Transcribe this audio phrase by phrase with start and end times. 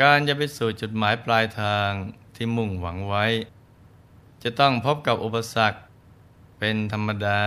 [0.00, 1.90] การจะไปสู่จุดหมายปลายทาง
[2.34, 3.24] ที่มุ่งหวังไว้
[4.42, 5.78] จะต้องพบกับอุปสรรค
[6.58, 7.42] เป็นธรรมดา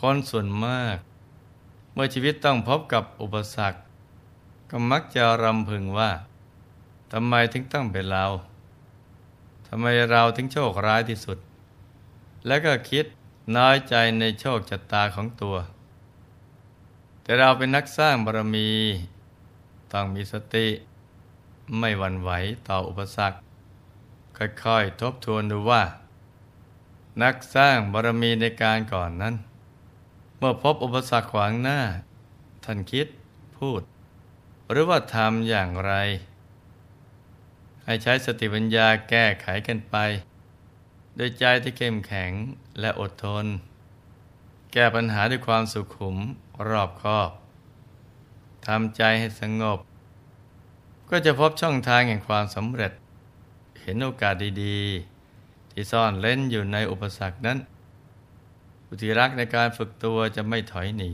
[0.00, 0.96] คนส่วนมาก
[1.92, 3.78] เมื่อชีวิตต้องพบกับอุปสรรค
[4.70, 6.10] ก็มักจะรำพึงว่า
[7.12, 8.26] ทำไมถึงต้องเป็นเรา
[9.68, 11.38] ทำไมเราถึงโชคร้ายที่สุด
[12.46, 13.04] แล้วก็คิด
[13.56, 15.56] น้อยใจในโชคชะตาของตัว
[17.22, 18.70] แต่เราเป็นนักสร้างบารมี
[19.96, 20.66] ต้องมีสติ
[21.78, 22.30] ไม่หวั่นไหว
[22.68, 23.38] ต่ออุปสรรค
[24.64, 25.82] ค่อยๆ ทบทวนดูว่า
[27.22, 29.34] นักสร้างบารมีในการก่อนนั้น
[30.38, 31.80] เมื่อพบอุปสรรคขวางหน้า
[32.64, 33.06] ท่านคิด
[33.58, 33.80] พูด
[34.70, 35.92] หรือว่าทำอย่างไร
[37.84, 39.96] ให้ใช้สติปัญญาแก้ไขกันไป
[41.16, 42.32] โดยใจที่เข้มแข็ง
[42.80, 43.46] และอดทน
[44.72, 46.16] แก้ปัญหาด้วยความสุขุม
[46.68, 47.30] รอบคอบ
[48.66, 49.78] ทำใจให้สงบ
[51.10, 52.92] ก็จะพบช่องทางแห่งความสำเร็จ
[53.80, 57.58] เห็นโอกาสดีๆ ที่ซ่อนเล่นอยู่ในอุปสรรคนั้น
[58.88, 61.12] อุทิรักในการฝึกตัวจะไม่ถอยหนี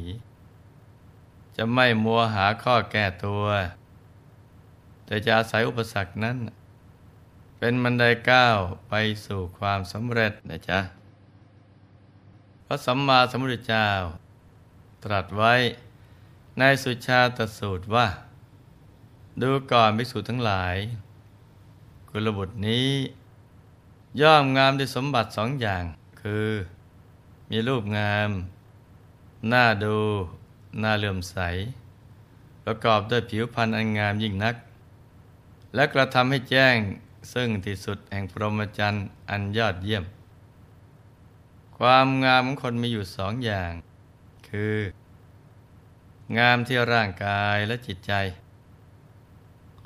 [1.57, 3.45] จะไม่มัวหาข้อแก้ตัว
[5.07, 6.37] แต่จะอาศัยอุปสรรคนั้น
[7.59, 8.95] เป็นบันไดก้าวไป
[9.27, 10.81] สู่ความสำเร็จนะจ๊ะ
[12.67, 13.89] พระสัมมาสัมพุทธเจ้า
[15.05, 15.55] ตรัสไว้
[16.59, 18.07] ในสุชาตสูตรว่า
[19.43, 20.77] ดูก่อนภิกษุทั้งหลาย
[22.09, 22.91] กุลบุตรนี้
[24.21, 25.85] ย่อมงามด้วยสมบัติสองอย่าง
[26.21, 26.49] คือ
[27.51, 28.31] มีรูปงาม
[29.49, 29.97] หน้าดู
[30.81, 31.37] หน้าเลื่อมใส
[32.65, 34.55] ประกอบด้วยผิวพรรณอันงามยิ่งนัก
[35.75, 36.77] และกระทำให้แจ้ง
[37.33, 40.05] ซึ่งที่สุดแห่งพรหมจรรย์อันยอดเยี่ยม
[41.79, 43.73] ความงามของคนมีอยู่สองอย่าง
[44.49, 44.77] คือ
[46.39, 48.13] งามที่ร่างกายและจิตใจ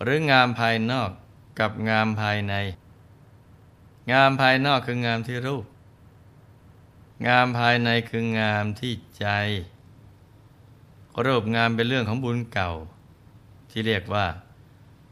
[0.03, 1.11] หรืองามภายนอก
[1.59, 2.55] กับงามภายใน
[4.12, 5.65] งามภายนอกคืองามที่รูป
[7.27, 9.27] งามภายในคืองามที่ใจ
[11.25, 12.71] รูปงามเป็นเรื่องของบุญเก่า
[13.71, 14.27] ที่เรียกว่า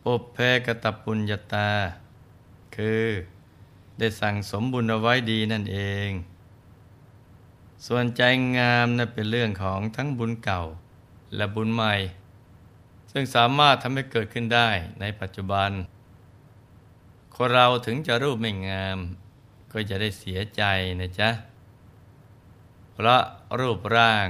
[0.07, 1.71] อุเพกตปุญญาตา
[2.77, 3.07] คือ
[3.99, 5.79] ได้สั่งสมบุญเอาไว้ดีนั่นเอ
[6.09, 6.11] ง
[7.87, 8.23] ส่วนใจ
[8.59, 10.63] งามนั้นเป็นเรื่องของทั้งบุญเก่า
[11.37, 11.95] และบุญใหม่
[13.13, 14.69] ซึ่งสามารถทำให้เกิดขึ้นได้
[15.01, 15.71] ในปัจจุบัน
[17.37, 18.99] คนเราถึงจะรูปไม่งาม
[19.73, 20.63] ก็จะได้เสียใจ
[21.01, 21.31] นะจ๊ะ
[22.93, 23.23] เพราะ
[23.61, 24.27] รูปร่าง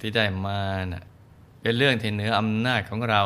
[0.00, 0.62] ที่ได้มา
[0.92, 1.04] นะ่ะ
[1.60, 3.22] เป็นเรื่องที่เหนืออำนาจของเรา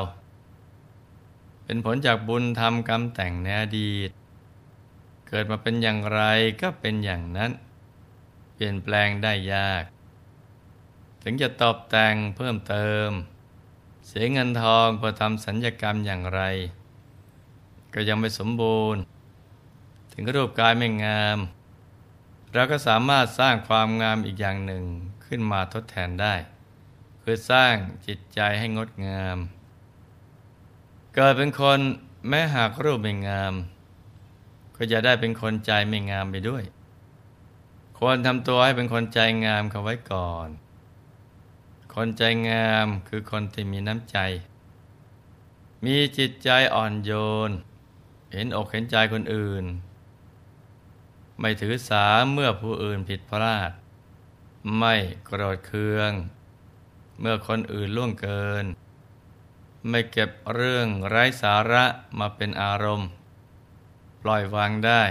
[1.65, 4.11] เป็นผลจากบุญทำกรรมแต่งในอดีต
[5.29, 6.23] เกิดมาเป็นอย่างไร
[6.63, 7.51] ก็เป็นอย่างนั้น
[8.55, 9.85] เปลี่ยนแปลงได้ยาก
[11.27, 13.11] ถึงจะตอบแต่งเพิ่มเติม
[14.07, 16.41] เสียเงินทองเพื่อทำสัญญกรรมอย่างไร
[17.95, 19.01] ก็ยังไม่สมบูรณ์
[20.13, 21.39] ถึงรูปกายไม่งาม
[22.53, 24.85] เราก็สามารถสร้างความงามอีกอย่างหนึ่ง
[25.27, 26.35] ขึ้นมาทดแทนได้
[27.23, 27.75] คือสร้าง
[28.07, 29.39] จิตใจให้งดงาม
[31.15, 31.79] เกิดเป็นคน
[32.29, 33.55] แม้หากรูปไม่งาม
[34.77, 36.65] ก็จะได้เป็นคนใจไม่งามไปด้วย
[37.99, 40.49] ควรทำตัวให้เป็นคนใจงามเขาไว้ก่อน
[41.99, 44.19] คนใจงามคือคนที่มีน้ำใจ
[45.85, 47.13] มีจิตใจอ่อนโย
[47.49, 47.51] น
[48.33, 49.65] เห็นอกเห็นใจคนอื่น
[51.41, 53.71] ไม่ถือสาเมื่อผู้อื่นผิดพลาด
[54.79, 54.95] ไม่
[55.25, 56.13] โกรธเคือง
[57.21, 58.65] เมื่อคนอื่นล่วงเกิน
[59.89, 61.85] ไม่เก็บเรื่องไร้สาระ
[62.19, 63.09] มาเป็นอารมณ์
[64.23, 65.03] ปล่อยวางได้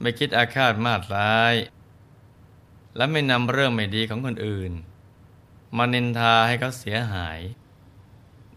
[0.00, 1.54] ไม่คิดอาฆาตมาตร้าย
[2.96, 4.74] และไม่นำเรื่องไม่ดีของคนอื่น
[5.76, 7.38] มานินทาให้เขาเสียหาย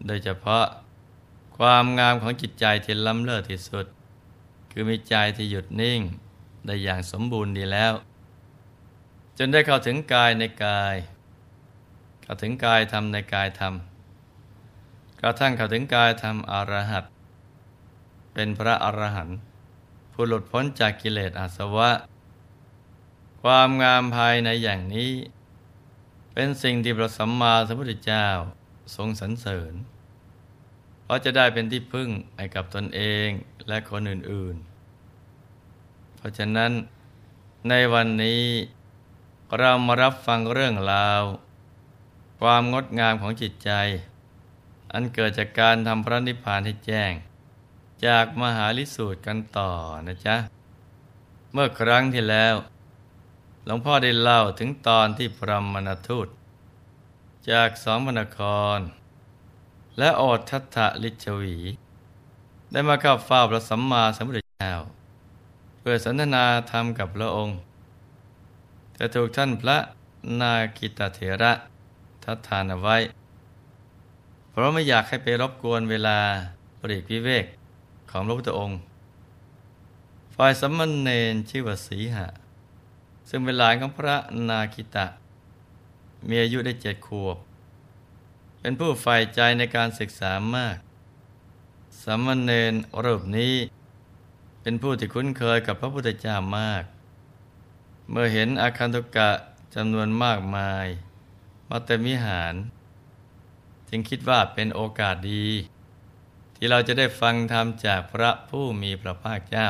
[0.06, 0.66] โดยเฉพาะ
[1.58, 3.86] ความงามของจิตใจที่ล้ำเลิศที่สุด
[4.72, 6.02] คือมีใจที่หยุดนิ่ง
[6.66, 7.94] ได้อย่างสมบูรณ์ดีแล้ว
[9.38, 10.96] จนได้เข้าถึงกายในกาย
[12.22, 17.04] เข้าถึงกายทำในกายทำกระทั่งเข้าถึงกายทำอรหัต
[18.34, 19.38] เป็นพระอรหันต์
[20.14, 21.90] ผู้หลุดพ้นจากกิเลสอาสวะ
[23.42, 25.12] ความงามภายในอย่างนี้
[26.34, 28.28] เป็นสิ่งที่พระสัมมาสัมพุทธเจ้า
[28.96, 29.74] ทรงสรรเสริญ
[31.04, 33.30] เพราะจะได้เป็นที่พึ่งให้กับตนเอง
[33.68, 34.56] และคนอื่น
[35.36, 36.72] ๆ เพราะฉะนั้น
[37.70, 38.44] ในวันนี้
[39.58, 41.24] เรามารับฟังเรื่องราว
[42.40, 43.72] ความงดงามของจิตใจ
[44.94, 47.12] อันเกิดจากการทำพระนิพพานให้แจ้ง
[48.06, 49.72] จากมหาลิสูตรกันต่อ
[50.08, 50.36] นะจ๊ะ
[51.54, 52.56] เมื่อครั้งที่แล้ว
[53.66, 56.28] หลวงพ่อได้เล่าถึงตอนที่พรหมณทูต
[57.52, 58.40] จากสองพนค
[58.78, 58.80] ร
[59.98, 61.58] และโอททัตถลิชวี
[62.72, 64.74] ได้มาเข้าเฝ้าพระสัมมาสัมพุทธเจ้า
[65.80, 67.58] เพื่อสนทนาธรรมกับพระองค์
[68.96, 69.78] แต่ถูกท่านพระ
[70.42, 71.54] นากิตเถระ
[72.24, 72.98] ทัดทานเอาไว้
[74.50, 76.20] เพราะไม่อยากให้ไปรบกวนเวลา
[76.80, 77.46] ปริกวิเวก
[78.12, 78.78] ของพระพุทธองค์
[80.36, 82.28] ฝ่ายสัมมนเนนชื่อว่าสีหะ
[83.30, 84.16] ซึ่งเป็นหลานของพระ
[84.50, 85.08] นาคิตะ
[86.28, 87.38] มีอายุได้เจ็ดขวบ
[88.60, 90.78] เป็นผู้ใฝ่ใจในการศึกษามาก
[92.04, 92.74] สัมมเนน
[93.04, 93.56] รูปนี้
[94.62, 96.84] เป็นผู้ที่คุ้นเคยกับพระพุทธเจ้ามาก
[98.10, 99.30] เมื่อเห็นอาคันตุกะ
[99.76, 100.88] จำนวนมากมาย
[101.70, 102.54] มาเต็มวิหาร
[103.90, 105.48] จึงคิดว่าเป็นโอกาสดี
[106.56, 109.68] ที่เราจะได้ฟังธรรมจากพระผู้มีพระภาคเจ้า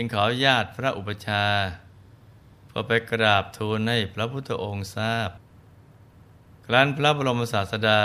[0.00, 1.44] จึงขอญาติพระอุปชา
[2.66, 5.30] เพื่อไปกราบทูลให้พระพุทธองค์ทราบ
[6.66, 8.02] ครั้นพระบรมศาสดา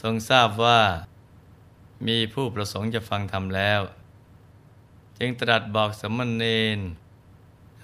[0.00, 0.80] ทรงทราบว่า
[2.06, 3.80] มีผู้ประสงค์จะฟังธรรมแล้ว
[5.18, 6.44] จึงตรัสบอกสมณเณ
[6.76, 6.78] ร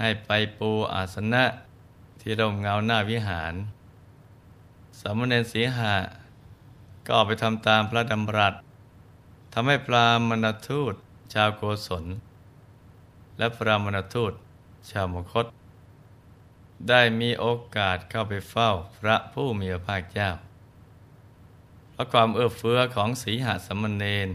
[0.01, 1.45] ให้ไปปูอาสนะ
[2.21, 3.55] ที่ร่มเงาหน้าวิหาร
[5.01, 5.97] สามเณรสีหะ
[7.05, 8.55] ก็ออกไปทำตามพระดำรัส
[9.53, 10.95] ทำให้พรามณทูต
[11.33, 12.07] ชาวโกศล
[13.39, 14.33] และพรามณทูต
[14.91, 15.47] ชาวมคต
[16.89, 17.47] ได้มีโอ
[17.77, 20.31] กาสเข้าไปเฝ้าพระผู้มีพระภาคเจ้า
[21.93, 24.29] เพราะความเอื้อเฟื้อของสีหสมณเณร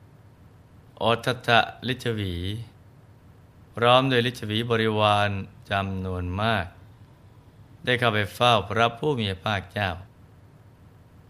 [1.01, 1.50] อทัต
[1.88, 2.36] ลิชวี
[3.75, 5.30] พร้อมโดยลิชวีบริวาร
[5.71, 6.65] จำนวนมาก
[7.86, 9.89] ได้เข้าไปเฝ้าพระผู้มีพระภาคเจ้า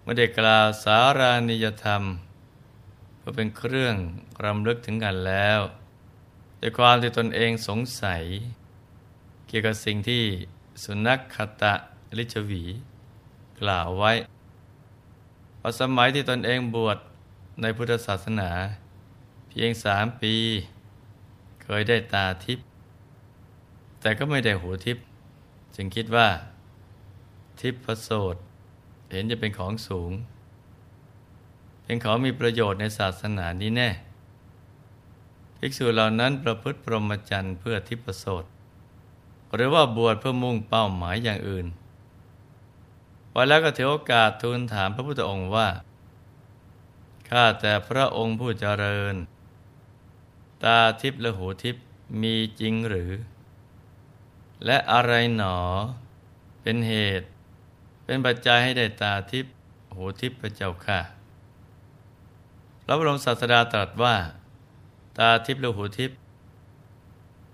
[0.01, 2.03] เมื่อได้กล่าวสารานิยธรรม
[3.17, 3.95] เพื่อเป็นเครื่อง
[4.45, 5.59] รำลึกถึงกันแล้ว
[6.61, 8.23] ด้วยความที่ตนเองสงสัย
[9.47, 10.23] เกี่ยวกับสิ่งที่
[10.83, 11.73] สุนัขคตะ
[12.17, 12.63] ลิชวี
[13.59, 14.11] กล่าวไว้
[15.59, 16.97] พอสมัยที่ตนเองบวช
[17.61, 18.49] ในพุทธศาสนา
[19.49, 20.35] เพียงสามปี
[21.63, 22.65] เคยได้ตาทิพย์
[24.01, 25.03] แต่ก็ไม่ได้หูทิพย์
[25.75, 26.27] จึงคิดว่า
[27.59, 28.35] ทิพย์ประโสด
[29.11, 30.11] เห็นจะเป็นของสูง
[31.83, 33.89] เป็นของมีประโยชน์ในศาสนานี้แน่
[35.63, 38.45] ภิกษุเหล่านั้นประพฤติพรหมจรรย์เพื่อทิพย์ประโสด
[39.53, 41.67] หรือว่าบวชเพื่อมุ่งเป้าหมายอย่างอื่น
[43.35, 45.69] วันแล้วก็ถือโอกาสทูลถามพระพุทธองค์ว่า
[47.29, 49.15] ข้าแต่พระองค์ผู้เจริญ
[50.63, 51.83] ตาทิพย์และหูทิพย์
[52.21, 53.11] มีจริงหรือ
[54.65, 55.57] และอะไรหนอ
[56.61, 57.27] เป็นเหตุ
[58.05, 59.53] เป็นปัจจัยให้ได้ตาทิพย์
[59.95, 60.99] หูทิพย์พระเจ้าค่ะ
[62.83, 64.15] พระบรมศาสดาตรัสว่า
[65.17, 66.17] ตาทิพย์และหูทิพย์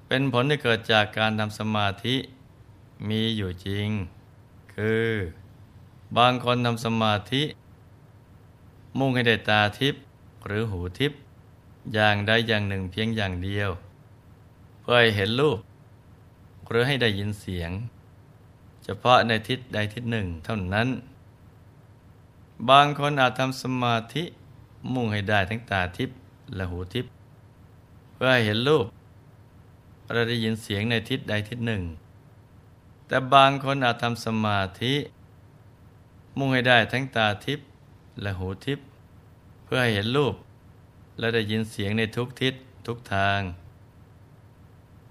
[0.08, 2.16] เป็นผลที่เกิดจากการทำสมาธิ
[3.10, 3.90] มีอยู่จริง
[4.74, 5.08] คือ
[6.18, 7.44] บางคนทำสมาธิ
[8.98, 10.02] มุ่งให้ได้ตาทิพย์
[10.46, 11.20] หรือหูทิพย์
[11.94, 13.70] อย่างใดอย่างหนึ่งเพียงอย่างเดียว
[14.82, 15.60] เพื่อให้เห็นรูป
[16.70, 17.72] หรือให้ได้ยินเสียง
[18.84, 20.88] เฉพาะในทิศใดทิศหนึ่งเท่านั้น
[22.70, 24.24] บางคนอาจทำสมาธิ
[24.94, 26.16] มุ่งให้ได้ทั้งตาทิพย์
[26.56, 27.12] และหูทิพย์
[28.18, 28.86] เพื่อให้เห็นรูป
[30.12, 31.84] เราได้ยินเสียงในทิศใดทิศหนึ่ง
[33.08, 34.94] แต่บางคนอาจทำสมาธิ
[36.38, 37.68] มุ่งให้ได้ทั้งตาทิพย์
[38.22, 38.86] และหูทิพย์
[39.64, 40.36] เพื่อให้เห็นรูป
[41.20, 42.54] และได้ยินเสียงในทุกทิศ
[42.88, 43.40] ทุกทาง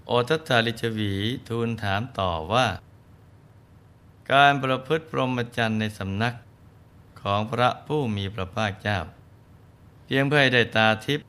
[0.07, 1.13] โอทัตตาลิชวี
[1.49, 2.67] ทูลถามต่อว่า
[4.31, 6.33] การประพฤติพรหมจรรย์ในสำนัก
[7.21, 8.97] ของพระผู้มีพระภาคเจ้า
[10.05, 11.25] เพียงเพื่อให้ได้ตาทิพย์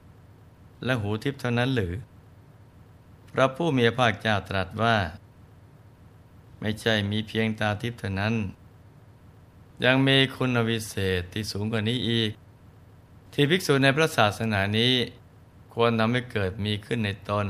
[0.84, 1.94] และหูทิพย์เท่านั้นหรือ
[3.32, 4.96] พระผู้มีพระภาคเจ้าตรัสว่า
[6.60, 8.34] ไม่ใช่มีเพียงตาทิพย์เท่านั้น
[9.84, 12.30] ยังมีคุณวิเศษที่สูงกว่านี้อีก
[13.32, 14.92] ที่ภิกษุในพระศาสนานี้
[15.74, 17.46] ควรทำให้เกิดมีขึ้นในตน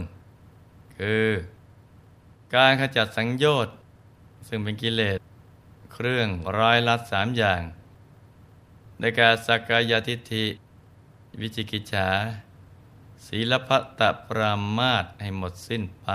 [0.99, 1.27] คือ
[2.55, 3.75] การขจัดสังโยชน์
[4.49, 5.19] ซึ่งเป็นกิเลส
[5.93, 7.63] เครื่องร้อยลัดสามอย่าง
[9.01, 10.45] ในการสักกายทิฏฐิ
[11.41, 12.09] วิจิกิจฉา
[13.27, 16.09] ศีลพัตะปรามาตให้หมดสิ้นไป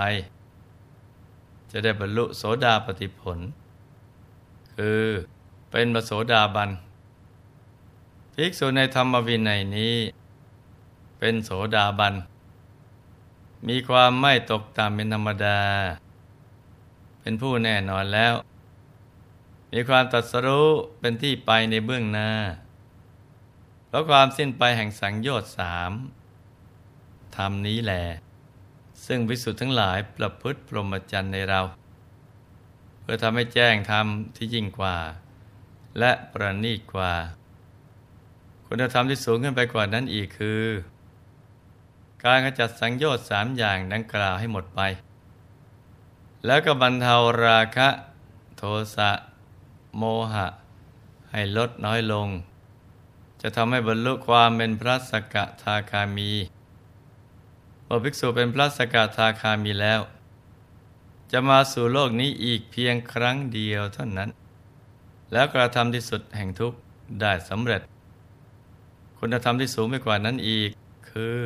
[1.70, 3.38] จะได้บรรลุโสดาปติผล
[4.74, 5.04] คือ
[5.70, 6.70] เป็นมโสดาบัน
[8.34, 9.96] ภิกษุในธรรมวินัยนี้
[11.18, 12.14] เป็นโสดาบัน
[13.68, 15.60] มีความไม่ตกตามเป็นธรรมดา
[17.20, 18.34] เป็นผู้แน่นอนแล้ว
[19.72, 20.68] มีความตัดสรู้
[21.00, 22.30] เป็นที่ไปในเบื้องหน้า
[23.88, 25.92] เพราะความสิ้นไปแห่งสังโยชน์สาม
[27.36, 27.94] ธรรมนี้แหล
[29.06, 31.60] ซึ่งวิสุทธ์ทั้งหลายประพฤติพรหมจรรย์ในเรา
[33.00, 34.96] เพื่อทำให้แจ้งธรรมที่ยิ่งกว่า
[35.98, 37.12] และประณีตกว่า
[38.66, 40.64] คุณธรรมที่สูงขึ้นไปกว่านั้นอีกคือ
[42.24, 44.80] การขจัดสังโยชน์สามอย่างดังกล่าวให้หมดไป
[46.46, 47.88] แล้วก็บรรเทาราคะ
[48.56, 48.62] โท
[48.96, 49.10] สะ
[49.96, 50.46] โมหะ
[51.30, 52.28] ให้ลดน้อยลง
[53.40, 56.30] จะทำให้บรรลุความเป็นพระสกทาคามี
[57.84, 60.00] เมื่อภิกษุเป็นพระสกทาคามีแล้ว
[61.32, 64.30] จะมาสู่โลกนี้อีกเพียงครั้งเดียวเท่านั้น
[65.32, 66.78] แล้วกระทำที่สุดแห่งทุกข์
[67.20, 67.82] ได้สำเร็จ
[69.18, 70.70] คุณธรรมที่สูงไปกว่านั้นอีก
[71.10, 71.40] คือ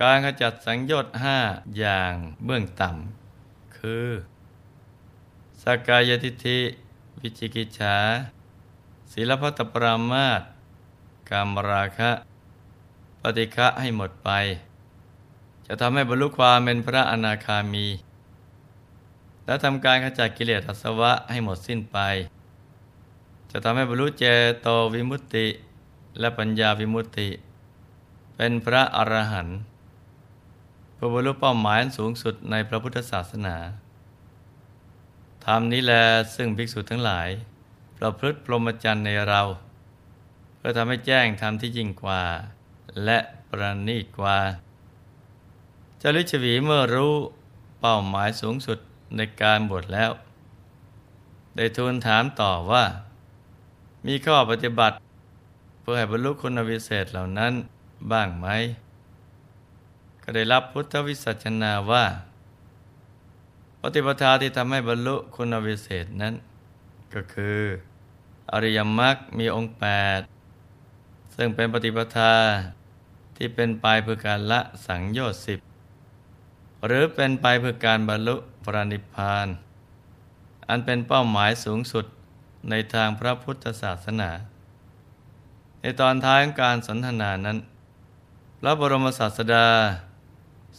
[0.00, 1.38] การขจัดสังโยชน์ห้า
[1.78, 4.08] อย่างเบื้องต่ำคือ
[5.62, 6.58] สกายทิฏฐิ
[7.20, 7.96] วิจิกิจฉา
[9.12, 10.42] ศีลพัตปรามาต
[11.30, 12.10] กามราคะ
[13.20, 14.30] ปฏิฆะให้หมดไป
[15.66, 17.86] จะทำให้บรรลุความเป็นพระอนาคามี
[19.46, 21.98] และทำการขจัดกิเลสอาสวะให้หมดสิ้นไป
[23.50, 24.24] จะทำให้บรรลุเจ
[24.60, 25.46] โตวิมุตติ
[26.20, 27.28] และปัญญาวิมุตติ
[28.36, 29.58] เป็นพระอรหันต์
[30.96, 33.56] ผู้บรรลุเป้าหมายสูงสุดในพระพุทธศาสนา
[35.44, 35.92] ธรรมนี้แล
[36.36, 37.28] ซึ่งภิกษุทั้งหลาย
[37.98, 39.42] ประพฤติพรหมจรรย์ในเรา
[40.56, 42.22] เพื่อทำให้แจ้งธรรมที่ยิ่งกว่า
[43.04, 43.18] และ
[43.50, 44.38] ประณีตกว่า
[46.06, 47.14] จาริชวีเมื่อรู้
[47.80, 48.78] เป้าหมายสูงสุด
[49.16, 50.10] ในการบวชแล้ว
[51.56, 52.84] ได้ทูลถามต่อว่า
[54.06, 54.96] มีข้อปฏิบัติ
[55.80, 57.52] เพื่อให้บรรลุคุณวิเศษเหล่านั้น
[58.10, 58.46] บ้างไหม
[60.22, 62.04] ก็ได้รับพุทธวิสัชนาว่า
[63.80, 66.34] ปฏิปทาที่ทำให้บรรลุคุณวิเศษนั้น
[67.14, 67.60] ก็คือ
[68.52, 69.84] อริยมรรคมีองค์แป
[70.18, 70.20] ด
[71.34, 72.34] ซึ่งเป็นปฏิปทา
[73.36, 75.60] ที่เป็นไปเพื่อการละสังโยชน์สิบ
[76.86, 79.48] หรือเป็นไปเพื่อการบรรลุพระนิพพาน
[80.68, 82.04] อันเป็นเป้าหมายสูงสุด
[82.70, 84.30] ในทางพระพุทธศาสนา
[85.80, 87.58] ในตอนท้ายของการสนทนานั้น
[88.60, 89.66] พระบรมศาสดา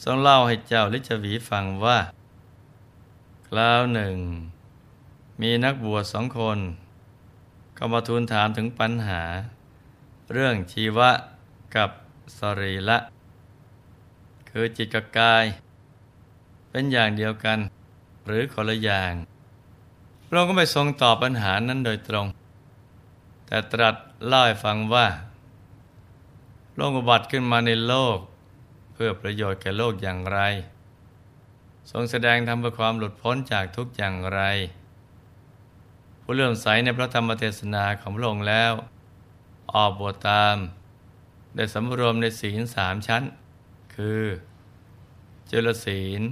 [0.04, 1.98] ทรงเล่าให้เจ้าลิชวีฟังว่า
[3.48, 4.16] คราวหนึ่ง
[5.42, 6.60] มีนักบวชสองคน
[7.78, 9.24] ก็มาทูลถามถึงปัญหา
[10.34, 11.12] เรื่องชีวะ
[11.76, 11.90] กับ
[12.38, 12.98] สรีละ
[14.50, 15.46] คือจิตกับกาย
[16.78, 17.60] เป็นอย่างเดียวกัน
[18.26, 19.14] หรือคนละอย่าง
[20.32, 22.28] เราก็ไม่ทรงตอบปัญหานั้นโดยตรง
[23.48, 23.96] แต่ตรัส
[24.28, 25.08] เล่าให้ฟังว่า
[26.76, 28.18] โลกอุบัติขึ้นมาในโลก
[28.94, 30.40] เพื่อประโยชน์แก่โลกอย่างไร
[31.92, 34.42] ทรงแสดงทำเพื่อความหลุดพ้นจากทุกอย่างไร
[36.22, 38.74] ผู้เลื่อมใสในพระธรรมเทศนาของพระองค์แล้ว
[39.74, 40.58] ออกบวชตาม
[41.56, 43.24] ได้สำรวมในศีลสามชั้น
[43.96, 44.24] คือ
[45.48, 46.24] เจรศีล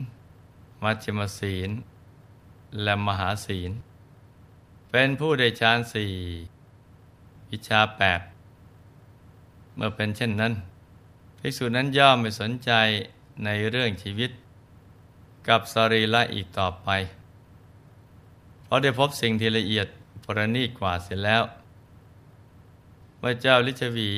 [0.83, 1.69] มัจจมศีล
[2.83, 3.71] และมหาศีล
[4.89, 6.11] เป็นผู้ได้ฌานสี่
[7.49, 8.21] วิชาแปด
[9.75, 10.53] เมื่อเป็นเช่นนั้น
[11.39, 12.71] ภิกษุนั้นย่อมไม่สนใจ
[13.43, 14.31] ในเรื่องชีวิต
[15.47, 16.89] กับสรีระอีกต่อไป
[18.63, 19.87] เพราะได้พบสิ่งที่ละเอียด
[20.25, 21.43] ประณีตกว่าเสร็จแล้ว
[23.19, 24.11] พระเจ้าลิชวี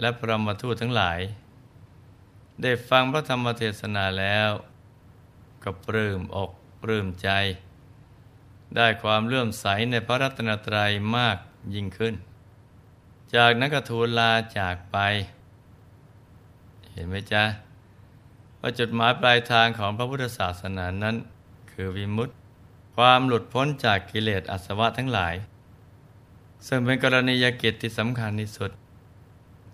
[0.00, 1.20] และพระมทูตทั้งหลาย
[2.62, 4.50] ได้ฟังพระธรรมเทศนาแล้ว
[5.64, 6.50] ก็ปลื้มอก
[6.82, 7.28] ปลื้มใจ
[8.76, 11.36] ได้ความเลื่อมใสในพระรัตนตรัยมาก
[11.74, 12.14] ยิ่งขึ้น
[13.34, 14.96] จากนั้นก็ทูลลาจากไป
[16.92, 17.44] เห็นไหมจ๊ะ
[18.60, 21.16] ว่าจุดหมายปลายทางของพระพุทธศาสนานั้น
[21.72, 22.34] คือวิมุตติ
[22.96, 25.34] ความหลุดพ้นจากกิเลสอาสวะทั้งหลาย
[26.66, 28.70] ซึ่งเป็นกรณียกิจที่สำคัญที่สุด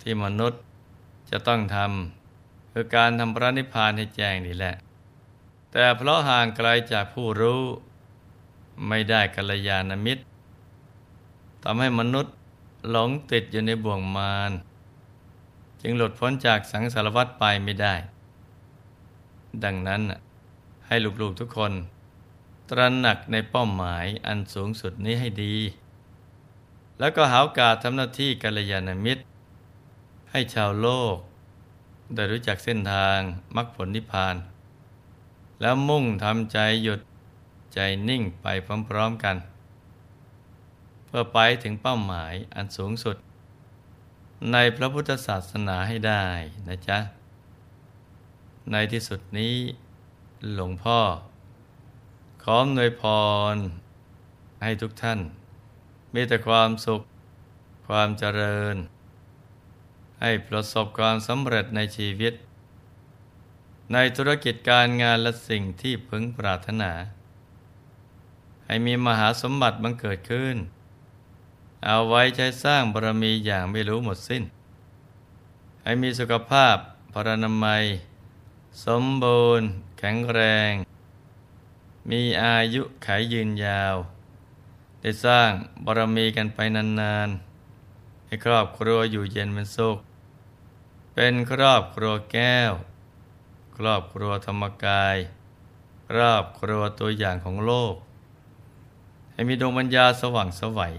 [0.03, 0.61] ที่มนุษย์
[1.31, 4.75] จะต้องทำคือการทำพระนิพพานให้แจ้งนี่แหละ
[5.73, 7.63] แต่เพราะห่างไกลจากผู้รู้
[8.89, 10.23] ไม่ได้กัลยาณมิตร
[11.63, 12.35] ทำให้มนุษย์
[12.91, 14.53] หลงติดอยู่ในบ่วงมาร
[15.81, 17.95] จึงหลุดพ้นจากสังสารวัฏไปไม่ได้
[19.65, 20.03] ดังนั้น
[20.87, 21.73] ให้ลูกๆทุกคน
[22.69, 25.57] ตระหนักในเป้าหมายอันสูงสุดนี้ให้ดี
[26.99, 29.23] แล้วก็หาโอกาสทำหน้าที่กัลยาณมิตร
[30.31, 31.17] ให้ชาวโลก
[32.15, 33.19] ได้รู้จักเส้นทาง
[33.57, 34.37] มรรคผลนิพพาน
[35.61, 37.01] แล้วมุ่งทำใจหยุด
[37.75, 38.47] ใจนิ่งไป
[38.89, 39.37] พร้อมๆกัน
[41.07, 43.17] เพื่อไปถึงเป้าหมายอันสูงสุด
[44.53, 46.25] ในพระพุทธศาสนาให้ได้
[46.69, 46.99] นะจ๊ะ
[48.71, 49.55] ในที่สุดนี้
[50.55, 50.99] หลวงพ่อ
[52.43, 53.03] ขอหนวยพ
[53.55, 53.57] ร
[54.63, 55.21] ให้ทุกท่าน
[56.15, 57.01] มีแต่ความสุข
[57.89, 58.77] ความเจริญ
[60.21, 62.35] ให้ประสบความสำเร็จในชีวิต
[63.93, 66.93] ในธุรกิจการงานและสิ่งที่พึงปรารถนา
[68.67, 70.57] ให้มีมหาสมบัติบังเกิดขึ้น
[71.85, 74.43] เอาไว้ใช้สร้างบารมีอย่างไม่รู้หมดสิ้น
[75.83, 76.77] ให้มีสุขภาพ
[77.13, 77.85] พรรณนามัย
[78.85, 79.69] สมบูรณ์
[79.99, 80.73] แข็งแรง
[82.11, 83.97] มีอายุขายยืนยาว
[85.01, 85.51] ได้สร้าง
[85.85, 89.99] บารมีกันไปนานๆ ให้ครอบครัวอยู่เย็นเป็นสุข
[91.15, 92.73] เป็นครอบครัวแก้ว
[93.85, 95.17] รอบครัวธรรมกาย
[96.19, 97.95] รอบครัวตัวอย่างของโลก
[99.33, 100.95] ให้มีดวงปัญญาสว่างสวัย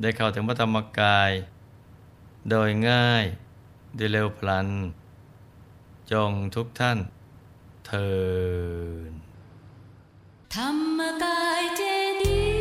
[0.00, 1.30] ได้เข้าถึงพระธรรมกาย
[2.50, 3.24] โดยง่าย
[3.96, 4.68] ได้เร็วพลัน
[6.12, 6.98] จงทุกท่าน
[7.86, 8.10] เทิ
[9.10, 9.12] น
[10.54, 11.82] ธรรมกายเจ
[12.22, 12.57] ดี